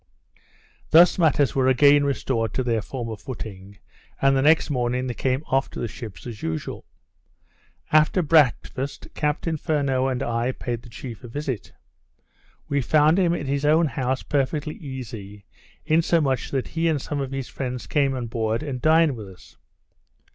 Thus 0.89 1.19
matters 1.19 1.53
were 1.53 1.67
again 1.67 2.03
restored 2.05 2.55
to 2.55 2.63
their 2.63 2.81
former 2.81 3.15
footing, 3.15 3.77
and 4.19 4.35
the 4.35 4.41
next 4.41 4.71
morning 4.71 5.05
they 5.05 5.13
came 5.13 5.43
off 5.45 5.69
to 5.69 5.79
the 5.79 5.87
ships 5.87 6.25
as 6.25 6.41
usual. 6.41 6.85
After 7.91 8.23
breakfast, 8.23 9.09
Captain 9.13 9.57
Furneaux 9.57 10.07
and 10.07 10.23
I 10.23 10.53
paid 10.53 10.81
the 10.81 10.89
chief 10.89 11.23
a 11.23 11.27
visit; 11.27 11.73
we 12.67 12.81
found 12.81 13.19
him 13.19 13.35
at 13.35 13.45
his 13.45 13.63
own 13.63 13.85
house 13.89 14.23
perfectly 14.23 14.73
easy, 14.73 15.45
insomuch 15.85 16.49
that 16.49 16.69
he 16.69 16.87
and 16.87 16.99
some 16.99 17.21
of 17.21 17.29
his 17.31 17.47
friends 17.47 17.85
came 17.85 18.15
on 18.15 18.25
board 18.25 18.63
and 18.63 18.81
dined 18.81 19.15
with 19.15 19.29
us. 19.29 19.55